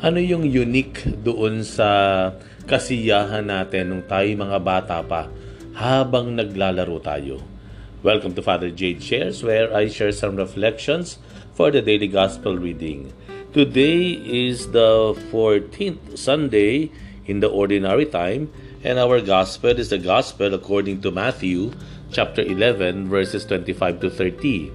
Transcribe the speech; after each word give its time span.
Ano 0.00 0.16
yung 0.16 0.48
unique 0.48 1.04
doon 1.20 1.60
sa 1.60 2.32
kasiyahan 2.64 3.44
natin 3.44 3.92
nung 3.92 4.00
tayo 4.08 4.32
mga 4.32 4.56
bata 4.64 4.96
pa 5.04 5.28
habang 5.76 6.32
naglalaro 6.32 6.96
tayo? 7.04 7.44
Welcome 8.00 8.32
to 8.32 8.40
Father 8.40 8.72
Jade 8.72 9.04
Shares 9.04 9.44
where 9.44 9.68
I 9.68 9.92
share 9.92 10.16
some 10.16 10.40
reflections 10.40 11.20
for 11.52 11.68
the 11.68 11.84
daily 11.84 12.08
gospel 12.08 12.56
reading. 12.56 13.12
Today 13.52 14.16
is 14.24 14.72
the 14.72 15.12
14th 15.28 16.16
Sunday 16.16 16.88
in 17.28 17.44
the 17.44 17.52
ordinary 17.52 18.08
time 18.08 18.48
and 18.80 18.96
our 18.96 19.20
gospel 19.20 19.76
is 19.76 19.92
the 19.92 20.00
gospel 20.00 20.56
according 20.56 21.04
to 21.04 21.12
Matthew 21.12 21.76
chapter 22.08 22.40
11 22.40 23.12
verses 23.12 23.44
25 23.44 24.00
to 24.00 24.08
30. 24.08 24.72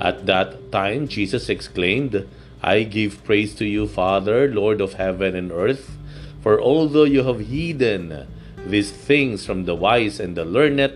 At 0.00 0.24
that 0.24 0.72
time 0.72 1.04
Jesus 1.04 1.52
exclaimed, 1.52 2.24
I 2.62 2.82
give 2.82 3.22
praise 3.24 3.54
to 3.56 3.64
you, 3.64 3.86
Father, 3.86 4.48
Lord 4.48 4.80
of 4.80 4.94
heaven 4.94 5.36
and 5.36 5.52
earth, 5.52 5.96
for 6.42 6.60
although 6.60 7.04
you 7.04 7.22
have 7.22 7.48
hidden 7.48 8.26
these 8.66 8.90
things 8.90 9.46
from 9.46 9.64
the 9.64 9.74
wise 9.74 10.18
and 10.18 10.36
the 10.36 10.44
learned, 10.44 10.92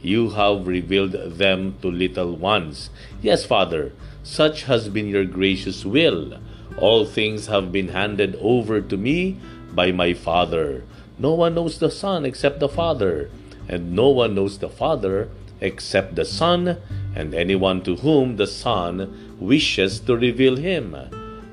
you 0.00 0.30
have 0.30 0.66
revealed 0.66 1.12
them 1.12 1.76
to 1.82 1.90
little 1.90 2.36
ones. 2.36 2.90
Yes, 3.20 3.44
Father, 3.44 3.92
such 4.22 4.64
has 4.64 4.88
been 4.88 5.08
your 5.08 5.24
gracious 5.24 5.84
will. 5.84 6.38
All 6.78 7.04
things 7.04 7.46
have 7.48 7.72
been 7.72 7.88
handed 7.88 8.36
over 8.40 8.80
to 8.80 8.96
me 8.96 9.36
by 9.72 9.92
my 9.92 10.14
Father. 10.14 10.84
No 11.18 11.34
one 11.34 11.54
knows 11.54 11.78
the 11.78 11.90
Son 11.90 12.24
except 12.24 12.60
the 12.60 12.68
Father, 12.68 13.30
and 13.68 13.92
no 13.92 14.08
one 14.08 14.34
knows 14.34 14.58
the 14.58 14.70
Father 14.70 15.28
except 15.60 16.14
the 16.14 16.24
Son, 16.24 16.78
and 17.14 17.34
anyone 17.34 17.82
to 17.82 17.96
whom 17.96 18.36
the 18.36 18.46
Son 18.46 19.29
wishes 19.40 19.98
to 20.04 20.14
reveal 20.14 20.60
him. 20.60 20.94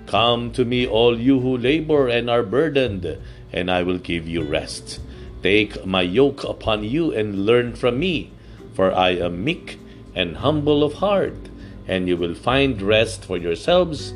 Come 0.06 0.52
to 0.56 0.64
me, 0.64 0.88
all 0.88 1.20
you 1.20 1.40
who 1.40 1.58
labor 1.58 2.08
and 2.08 2.30
are 2.30 2.44
burdened, 2.44 3.18
and 3.52 3.72
I 3.72 3.84
will 3.84 3.98
give 3.98 4.28
you 4.28 4.44
rest. 4.44 5.00
Take 5.44 5.84
my 5.88 6.04
yoke 6.04 6.44
upon 6.44 6.84
you 6.84 7.12
and 7.16 7.48
learn 7.48 7.76
from 7.76 8.00
me, 8.00 8.32
for 8.76 8.92
I 8.92 9.16
am 9.18 9.44
meek 9.44 9.80
and 10.16 10.44
humble 10.44 10.84
of 10.84 11.04
heart, 11.04 11.52
and 11.88 12.08
you 12.08 12.16
will 12.16 12.36
find 12.36 12.82
rest 12.82 13.24
for 13.24 13.38
yourselves, 13.40 14.14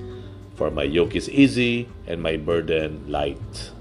for 0.56 0.72
my 0.72 0.84
yoke 0.84 1.16
is 1.16 1.30
easy 1.30 1.88
and 2.08 2.22
my 2.22 2.36
burden 2.36 3.06
light. 3.08 3.72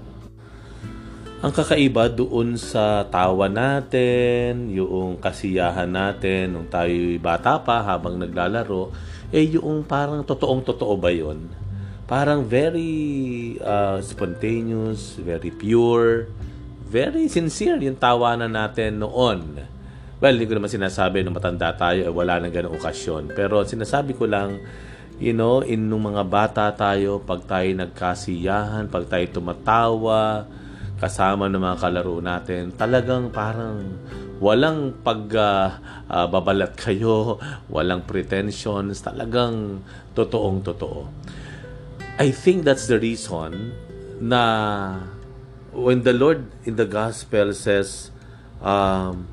Ang 1.41 1.49
kakaiba 1.49 2.05
doon 2.05 2.53
sa 2.53 3.01
tawa 3.09 3.49
natin, 3.49 4.69
yung 4.69 5.17
kasiyahan 5.17 5.89
natin 5.89 6.53
nung 6.53 6.69
tayo 6.69 6.93
bata 7.17 7.57
pa 7.57 7.81
habang 7.81 8.21
naglalaro, 8.21 8.93
eh 9.31 9.55
yung 9.55 9.87
parang 9.87 10.21
totoong 10.27 10.61
totoo 10.67 10.93
ba 10.99 11.09
yun? 11.09 11.47
Parang 12.05 12.43
very 12.43 13.55
uh, 13.63 14.03
spontaneous, 14.03 15.15
very 15.15 15.47
pure, 15.47 16.27
very 16.83 17.31
sincere 17.31 17.79
yung 17.79 17.95
tawanan 17.95 18.51
natin 18.51 18.99
noon. 18.99 19.63
Well, 20.19 20.35
hindi 20.35 20.45
ko 20.45 20.59
naman 20.59 20.67
sinasabi 20.67 21.23
na 21.23 21.31
matanda 21.31 21.71
tayo, 21.73 22.03
eh, 22.05 22.11
wala 22.11 22.37
nang 22.37 22.51
ganong 22.51 22.77
okasyon. 22.77 23.31
Pero 23.31 23.63
sinasabi 23.63 24.13
ko 24.13 24.27
lang, 24.27 24.59
you 25.17 25.31
know, 25.31 25.63
in 25.63 25.87
nung 25.87 26.03
mga 26.03 26.27
bata 26.27 26.67
tayo, 26.75 27.23
pag 27.23 27.47
tayo 27.47 27.71
nagkasiyahan, 27.73 28.91
pag 28.91 29.07
tayo 29.07 29.25
tumatawa, 29.31 30.45
kasama 31.01 31.49
ng 31.49 31.57
mga 31.57 31.77
kalaro 31.81 32.21
natin, 32.21 32.75
talagang 32.77 33.33
parang 33.33 33.97
walang 34.41 34.97
pagbabalat 35.05 36.73
uh, 36.73 36.75
uh, 36.75 36.81
kayo, 36.81 37.37
walang 37.69 38.01
pretensions, 38.09 39.05
talagang 39.05 39.85
totoong 40.17 40.65
totoo. 40.65 41.05
I 42.17 42.33
think 42.33 42.65
that's 42.65 42.89
the 42.89 42.97
reason 42.97 43.77
na 44.17 44.41
when 45.71 46.01
the 46.01 46.13
Lord 46.17 46.49
in 46.65 46.75
the 46.75 46.89
gospel 46.89 47.53
says, 47.53 48.09
um, 48.65 49.29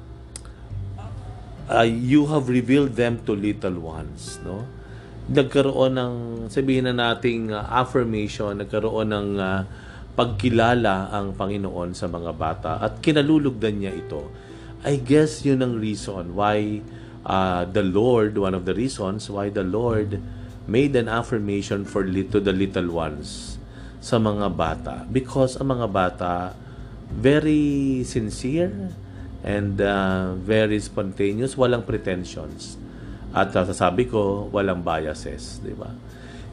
uh, 1.68 1.88
you 1.88 2.28
have 2.28 2.52
revealed 2.52 2.92
them 2.94 3.24
to 3.24 3.32
little 3.32 3.80
ones, 3.80 4.36
no? 4.44 4.68
Nagkaroon 5.28 6.00
ng, 6.00 6.14
sabihin 6.48 6.88
na 6.88 6.96
nating 6.96 7.52
uh, 7.52 7.64
affirmation, 7.68 8.60
nagkaroon 8.60 9.12
ng 9.12 9.28
uh, 9.36 9.60
pagkilala 10.16 11.12
ang 11.12 11.36
Panginoon 11.36 11.92
sa 11.92 12.08
mga 12.08 12.32
bata 12.32 12.70
at 12.80 13.00
kinalulugdan 13.04 13.76
niya 13.76 13.92
ito. 13.92 14.47
I 14.86 15.02
guess 15.02 15.42
yun 15.42 15.62
ang 15.62 15.74
reason 15.78 16.38
why 16.38 16.82
uh, 17.26 17.66
the 17.66 17.82
Lord, 17.82 18.38
one 18.38 18.54
of 18.54 18.64
the 18.64 18.74
reasons 18.74 19.26
why 19.26 19.50
the 19.50 19.66
Lord 19.66 20.22
made 20.68 20.94
an 20.94 21.08
affirmation 21.08 21.84
for 21.84 22.04
to 22.04 22.38
the 22.38 22.52
little 22.52 22.92
ones 22.92 23.58
sa 23.98 24.16
mga 24.16 24.54
bata. 24.54 24.96
Because 25.10 25.58
ang 25.58 25.74
mga 25.74 25.88
bata, 25.90 26.54
very 27.10 28.04
sincere 28.04 28.92
and 29.42 29.80
uh, 29.80 30.34
very 30.36 30.78
spontaneous, 30.78 31.56
walang 31.56 31.84
pretensions. 31.84 32.76
At 33.32 33.52
uh, 33.56 33.64
sasabi 33.68 34.08
ko, 34.08 34.48
walang 34.48 34.80
biases, 34.84 35.60
di 35.60 35.76
ba? 35.76 35.92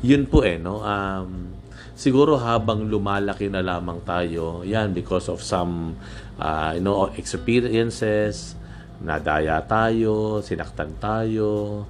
Yun 0.04 0.28
po 0.28 0.44
eh, 0.44 0.60
no? 0.60 0.84
Um, 0.84 1.55
siguro 1.96 2.36
habang 2.36 2.86
lumalaki 2.86 3.48
na 3.48 3.64
lamang 3.64 4.04
tayo, 4.04 4.62
yan 4.68 4.92
because 4.92 5.32
of 5.32 5.40
some 5.40 5.96
uh, 6.38 6.76
you 6.76 6.84
know 6.84 7.08
experiences, 7.16 8.60
nadaya 9.00 9.64
tayo, 9.64 10.44
sinaktan 10.44 10.92
tayo, 11.00 11.84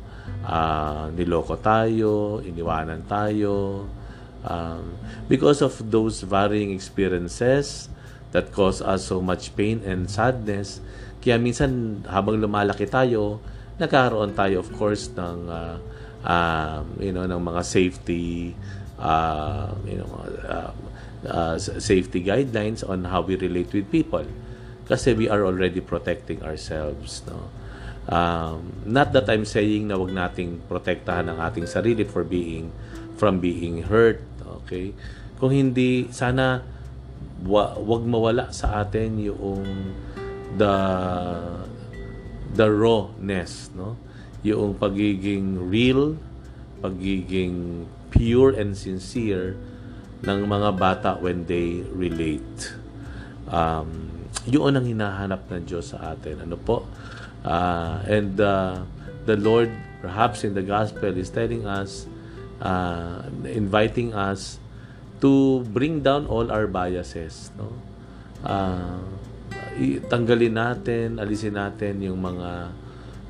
uh, 0.45 1.09
niloko 1.11 1.57
tayo, 1.57 2.39
iniwanan 2.45 3.01
tayo. 3.09 3.89
Um, 4.45 4.93
because 5.25 5.65
of 5.65 5.73
those 5.89 6.21
varying 6.21 6.69
experiences 6.69 7.89
that 8.29 8.53
cause 8.53 8.77
us 8.77 9.09
so 9.09 9.17
much 9.17 9.57
pain 9.57 9.81
and 9.81 10.05
sadness, 10.05 10.85
kaya 11.17 11.41
minsan 11.41 12.05
habang 12.05 12.37
lumalaki 12.37 12.85
tayo, 12.85 13.41
nagkaroon 13.81 14.37
tayo 14.37 14.61
of 14.61 14.69
course 14.77 15.09
ng 15.17 15.49
uh, 15.49 15.75
um, 16.23 16.83
you 17.01 17.11
know 17.11 17.25
ng 17.27 17.41
mga 17.41 17.61
safety 17.65 18.53
uh, 18.99 19.73
you 19.85 19.97
know, 19.99 20.09
uh, 20.47 20.71
uh, 21.27 21.55
safety 21.57 22.23
guidelines 22.23 22.87
on 22.87 23.05
how 23.05 23.21
we 23.21 23.35
relate 23.35 23.71
with 23.73 23.89
people. 23.91 24.25
Kasi 24.85 25.17
we 25.17 25.25
are 25.25 25.41
already 25.45 25.81
protecting 25.81 26.43
ourselves. 26.45 27.25
No? 27.25 27.49
Um, 28.05 28.85
not 28.85 29.17
that 29.17 29.25
I'm 29.25 29.45
saying 29.45 29.89
na 29.89 29.97
wag 29.97 30.13
nating 30.13 30.61
protektahan 30.69 31.25
ang 31.25 31.41
ating 31.41 31.65
sarili 31.65 32.05
for 32.05 32.21
being 32.21 32.69
from 33.17 33.41
being 33.41 33.89
hurt. 33.89 34.21
Okay? 34.65 34.93
Kung 35.41 35.49
hindi, 35.49 36.13
sana 36.13 36.61
wa, 37.41 37.73
wag 37.81 38.05
mawala 38.05 38.53
sa 38.53 38.85
atin 38.85 39.17
yung 39.19 39.65
the 40.55 40.75
the 42.55 42.67
rawness, 42.71 43.73
no? 43.75 43.99
Yung 44.45 44.77
pagiging 44.77 45.57
real, 45.57 46.15
pagiging 46.79 47.83
pure 48.15 48.55
and 48.55 48.73
sincere 48.79 49.59
ng 50.23 50.47
mga 50.47 50.69
bata 50.79 51.11
when 51.19 51.43
they 51.45 51.83
relate. 51.91 52.71
Um, 53.51 54.25
yun 54.47 54.73
ang 54.73 54.87
hinahanap 54.87 55.51
ng 55.51 55.67
Diyos 55.67 55.91
sa 55.93 56.15
atin. 56.15 56.47
Ano 56.47 56.55
po? 56.55 56.87
Uh, 57.45 58.01
and 58.07 58.39
uh, 58.39 58.81
the 59.27 59.37
Lord, 59.37 59.69
perhaps 60.01 60.47
in 60.47 60.55
the 60.55 60.65
gospel, 60.65 61.13
is 61.13 61.29
telling 61.29 61.67
us, 61.67 62.07
uh, 62.63 63.27
inviting 63.45 64.15
us 64.15 64.57
to 65.21 65.61
bring 65.69 66.01
down 66.01 66.25
all 66.25 66.49
our 66.49 66.65
biases. 66.65 67.51
No? 67.59 67.69
Uh, 68.41 69.03
tanggalin 70.07 70.55
natin, 70.55 71.19
alisin 71.19 71.59
natin 71.59 72.01
yung 72.01 72.23
mga 72.23 72.71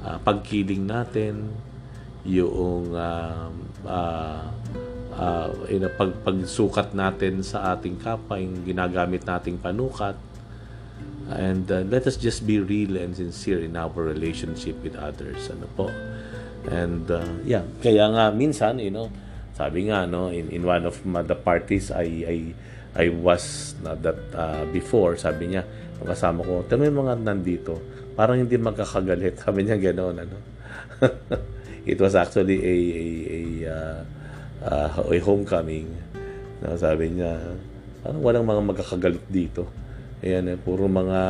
uh, 0.06 0.18
pagkiling 0.22 0.86
natin, 0.86 1.52
yung 2.24 2.94
uh, 2.94 3.50
uh, 3.86 4.46
uh, 5.16 5.50
know, 5.80 5.92
pag, 5.96 6.12
pagsukat 6.22 6.92
natin 6.92 7.42
sa 7.42 7.74
ating 7.76 8.00
kapwa, 8.00 8.36
yung 8.40 8.68
ginagamit 8.68 9.24
nating 9.24 9.58
panukat. 9.60 10.20
And 11.26 11.66
uh, 11.72 11.82
let 11.90 12.06
us 12.06 12.22
just 12.22 12.46
be 12.46 12.62
real 12.62 13.02
and 13.02 13.18
sincere 13.18 13.66
in 13.66 13.74
our 13.74 13.98
relationship 13.98 14.78
with 14.86 14.94
others. 14.94 15.50
Ano 15.50 15.66
po? 15.74 15.90
And 16.70 17.10
uh, 17.10 17.42
yeah, 17.46 17.66
kaya 17.82 18.06
nga 18.14 18.30
minsan, 18.30 18.78
you 18.78 18.94
know, 18.94 19.10
sabi 19.58 19.90
nga 19.90 20.06
no, 20.06 20.30
in, 20.30 20.54
in 20.54 20.62
one 20.62 20.86
of 20.86 21.02
the 21.02 21.38
parties 21.38 21.90
I 21.90 22.26
I 22.28 22.38
I 22.96 23.06
was 23.10 23.74
na 23.82 23.98
that 23.98 24.22
uh, 24.38 24.64
before, 24.70 25.18
sabi 25.18 25.58
niya, 25.58 25.66
kasama 26.06 26.46
ko, 26.46 26.62
tama 26.70 26.86
mga 26.86 27.26
nandito, 27.26 27.82
parang 28.14 28.38
hindi 28.38 28.56
magkakagalit. 28.56 29.40
Sabi 29.44 29.66
niya 29.66 29.82
ganoon, 29.82 30.16
ano. 30.22 30.38
it 31.86 31.98
was 32.02 32.18
actually 32.18 32.60
a 32.60 32.76
a, 32.76 33.06
a, 33.30 33.42
uh, 33.70 34.00
uh, 34.66 34.90
a 35.06 35.18
homecoming. 35.22 35.88
Na 36.60 36.74
sabi 36.76 37.14
niya, 37.14 37.38
parang 38.02 38.22
walang 38.26 38.46
mga 38.46 38.62
magkakagalit 38.74 39.26
dito. 39.30 39.70
Ayan, 40.26 40.50
eh, 40.50 40.58
puro 40.58 40.90
mga 40.90 41.22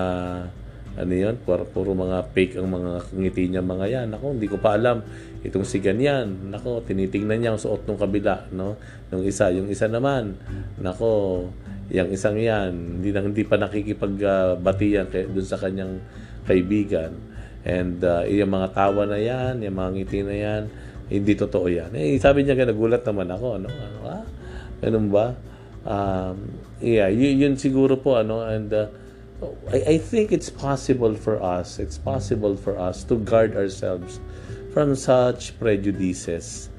ano 0.96 1.12
yun, 1.12 1.36
puro, 1.44 1.68
puro 1.68 1.92
mga 1.92 2.32
fake 2.32 2.56
ang 2.56 2.72
mga 2.72 2.92
ngiti 3.12 3.52
niya 3.52 3.60
mga 3.60 3.86
yan. 3.92 4.08
Ako, 4.16 4.40
hindi 4.40 4.48
ko 4.48 4.58
pa 4.64 4.80
alam. 4.80 5.04
Itong 5.44 5.68
si 5.68 5.84
ganyan, 5.84 6.50
nako, 6.50 6.80
tinitingnan 6.88 7.38
niya 7.44 7.52
ang 7.54 7.60
suot 7.60 7.84
ng 7.84 8.00
kabila, 8.00 8.48
no? 8.56 8.80
Nung 9.12 9.28
isa, 9.28 9.52
yung 9.52 9.68
isa 9.68 9.92
naman, 9.92 10.40
nako, 10.80 11.46
yung 11.92 12.10
isang 12.16 12.40
yan, 12.40 12.72
hindi, 12.98 13.12
na, 13.12 13.22
hindi 13.22 13.44
pa 13.44 13.60
nakikipagbatiyan 13.60 15.06
uh, 15.12 15.28
dun 15.36 15.46
sa 15.46 15.60
kanyang 15.60 16.00
kaibigan. 16.48 17.12
And 17.66 17.98
uh, 18.06 18.30
yung 18.30 18.54
mga 18.54 18.78
tawa 18.78 19.10
na 19.10 19.18
yan, 19.18 19.66
yung 19.66 19.76
mga 19.76 19.90
ngiti 19.98 20.22
na 20.22 20.36
yan, 20.38 20.62
hindi 21.10 21.34
totoo 21.34 21.66
yan. 21.66 21.98
Eh, 21.98 22.22
sabi 22.22 22.46
niya, 22.46 22.54
nagulat 22.62 23.02
naman 23.02 23.26
ako, 23.34 23.58
ano, 23.58 23.68
ano, 23.74 24.00
ah, 24.06 24.26
ganun 24.86 25.10
ba? 25.10 25.34
Um, 25.86 26.38
yeah, 26.78 27.10
yun, 27.10 27.42
yun 27.42 27.54
siguro 27.58 27.98
po, 27.98 28.22
ano, 28.22 28.46
and, 28.46 28.70
uh, 28.70 28.90
I, 29.74 29.98
I 29.98 29.98
think 29.98 30.32
it's 30.32 30.50
possible 30.50 31.14
for 31.18 31.42
us, 31.42 31.82
it's 31.82 31.98
possible 31.98 32.56
for 32.56 32.78
us 32.78 33.04
to 33.10 33.18
guard 33.20 33.58
ourselves 33.58 34.22
from 34.72 34.96
such 34.96 35.58
prejudices 35.60 36.70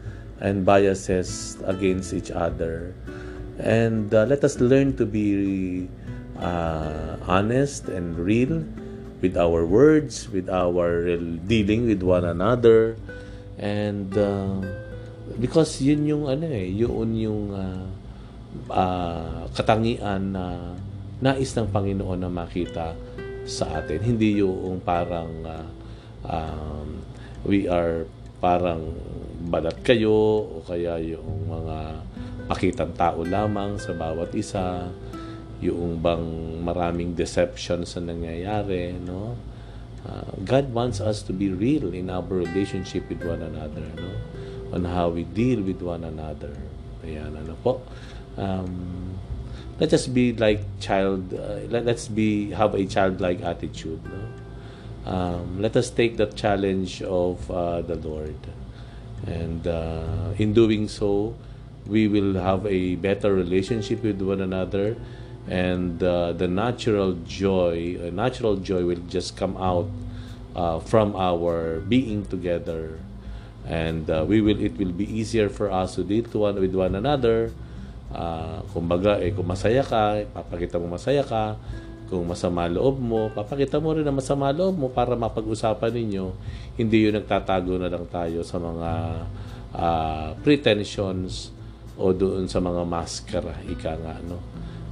and 0.40 0.64
biases 0.64 1.58
against 1.64 2.14
each 2.14 2.30
other. 2.30 2.94
And 3.58 4.12
uh, 4.12 4.24
let 4.24 4.44
us 4.44 4.60
learn 4.60 4.96
to 4.96 5.06
be 5.06 5.88
uh, 6.38 7.16
honest 7.26 7.88
and 7.88 8.16
real 8.18 8.64
with 9.26 9.34
our 9.34 9.66
words, 9.66 10.30
with 10.30 10.46
our 10.46 11.02
dealing 11.50 11.90
with 11.90 12.06
one 12.06 12.22
another. 12.22 12.94
And 13.58 14.14
uh, 14.14 14.62
because 15.42 15.82
yun 15.82 16.06
yung 16.06 16.30
ano 16.30 16.46
eh, 16.46 16.70
yun 16.70 17.10
yung 17.18 17.50
uh, 17.50 17.86
uh, 18.70 19.50
katangian 19.50 20.30
na 20.30 20.78
nais 21.18 21.50
ng 21.58 21.66
Panginoon 21.74 22.22
na 22.22 22.30
makita 22.30 22.94
sa 23.42 23.82
atin. 23.82 23.98
Hindi 23.98 24.38
yung 24.38 24.78
parang 24.86 25.32
uh, 25.42 25.66
um, 26.22 27.02
we 27.42 27.66
are 27.66 28.06
parang 28.38 28.94
balat 29.50 29.74
kayo 29.82 30.44
o 30.46 30.62
kaya 30.62 31.02
yung 31.02 31.50
mga 31.50 31.78
pakitang 32.46 32.94
tao 32.94 33.26
lamang 33.26 33.74
sa 33.78 33.90
bawat 33.90 34.30
isa 34.38 34.86
yung 35.60 36.04
bang 36.04 36.60
maraming 36.60 37.16
deception 37.16 37.88
sa 37.88 38.00
nangyayari 38.00 38.92
no? 39.00 39.36
Uh, 40.06 40.38
God 40.44 40.70
wants 40.70 41.00
us 41.00 41.22
to 41.26 41.32
be 41.32 41.50
real 41.50 41.90
in 41.90 42.10
our 42.12 42.22
relationship 42.22 43.08
with 43.08 43.24
one 43.24 43.42
another 43.42 43.82
no? 43.96 44.10
On 44.76 44.84
how 44.84 45.08
we 45.08 45.24
deal 45.24 45.62
with 45.62 45.80
one 45.80 46.04
another. 46.04 46.52
Ayan 47.00 47.32
ano 47.32 47.56
po? 47.64 47.80
Um, 48.36 49.16
let 49.80 49.92
us 49.92 50.06
be 50.06 50.32
like 50.36 50.60
child 50.80 51.32
uh, 51.32 51.64
let, 51.72 51.84
let's 51.84 52.08
be 52.08 52.52
have 52.52 52.76
a 52.76 52.84
childlike 52.84 53.40
attitude 53.40 54.00
no? 54.04 54.22
Um, 55.06 55.62
let 55.62 55.76
us 55.78 55.88
take 55.88 56.18
the 56.18 56.26
challenge 56.26 57.00
of 57.00 57.48
uh, 57.50 57.80
the 57.80 57.94
lord. 57.96 58.36
And 59.24 59.64
uh, 59.64 60.36
in 60.36 60.52
doing 60.52 60.88
so 60.92 61.34
we 61.86 62.08
will 62.08 62.34
have 62.34 62.66
a 62.66 62.96
better 62.96 63.32
relationship 63.32 64.02
with 64.02 64.20
one 64.20 64.40
another 64.42 64.96
and 65.48 66.02
uh, 66.02 66.32
the 66.32 66.48
natural 66.48 67.14
joy 67.24 67.96
uh, 68.02 68.10
natural 68.10 68.56
joy 68.56 68.84
will 68.84 69.02
just 69.08 69.36
come 69.36 69.56
out 69.56 69.86
uh, 70.54 70.78
from 70.80 71.14
our 71.14 71.80
being 71.86 72.24
together 72.26 72.98
and 73.66 74.10
uh, 74.10 74.24
we 74.26 74.40
will 74.40 74.58
it 74.58 74.76
will 74.78 74.92
be 74.92 75.06
easier 75.06 75.48
for 75.48 75.70
us 75.70 75.94
to 75.94 76.02
deal 76.02 76.24
to 76.24 76.38
one 76.38 76.58
with 76.58 76.74
one 76.74 76.94
another 76.94 77.50
Uh, 78.16 78.62
kumbaga, 78.70 79.18
eh, 79.18 79.34
kung 79.34 79.44
masaya 79.44 79.82
ka, 79.82 80.22
papakita 80.30 80.78
mo 80.78 80.86
masaya 80.94 81.26
ka. 81.26 81.58
Kung 82.06 82.22
masama 82.22 82.70
loob 82.70 83.02
mo, 83.02 83.34
papakita 83.34 83.82
mo 83.82 83.90
rin 83.90 84.06
na 84.06 84.14
masama 84.14 84.54
loob 84.54 84.78
mo 84.78 84.86
para 84.86 85.18
mapag-usapan 85.18 85.90
ninyo. 85.90 86.30
Hindi 86.78 87.10
yung 87.10 87.18
nagtatago 87.18 87.82
na 87.82 87.90
lang 87.90 88.06
tayo 88.06 88.46
sa 88.46 88.62
mga 88.62 88.90
uh, 89.74 90.28
pretensions 90.46 91.50
o 91.98 92.14
doon 92.14 92.46
sa 92.46 92.62
mga 92.62 92.86
maskara, 92.86 93.58
ika 93.66 93.98
nga, 93.98 94.22
no, 94.22 94.38